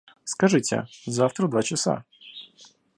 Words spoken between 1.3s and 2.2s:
в два часа.